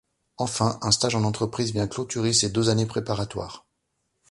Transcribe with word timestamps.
Enfin 0.37 0.79
un 0.81 0.89
stage 0.89 1.13
en 1.13 1.23
entreprise 1.23 1.73
vient 1.73 1.87
clôturer 1.87 2.33
ces 2.33 2.49
deux 2.49 2.69
années 2.71 2.87
préparatoires. 2.87 3.67